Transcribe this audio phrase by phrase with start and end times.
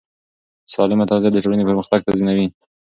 [0.73, 2.47] سالمه تغذیه د ټولنې پرمختګ تضمینوي.